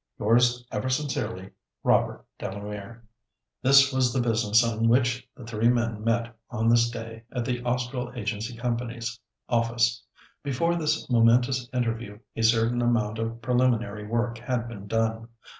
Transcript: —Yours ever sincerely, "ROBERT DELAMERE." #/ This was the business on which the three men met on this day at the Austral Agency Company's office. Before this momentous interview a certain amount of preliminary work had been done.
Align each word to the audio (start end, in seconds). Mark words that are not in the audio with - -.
—Yours 0.19 0.65
ever 0.71 0.89
sincerely, 0.89 1.51
"ROBERT 1.83 2.25
DELAMERE." 2.39 3.03
#/ 3.27 3.61
This 3.61 3.93
was 3.93 4.11
the 4.11 4.19
business 4.19 4.63
on 4.65 4.87
which 4.87 5.29
the 5.37 5.45
three 5.45 5.69
men 5.69 6.03
met 6.03 6.35
on 6.49 6.67
this 6.69 6.89
day 6.89 7.21
at 7.31 7.45
the 7.45 7.61
Austral 7.63 8.11
Agency 8.15 8.57
Company's 8.57 9.19
office. 9.47 10.01
Before 10.41 10.75
this 10.75 11.07
momentous 11.07 11.69
interview 11.71 12.17
a 12.35 12.41
certain 12.41 12.81
amount 12.81 13.19
of 13.19 13.43
preliminary 13.43 14.07
work 14.07 14.39
had 14.39 14.67
been 14.67 14.87
done. 14.87 15.27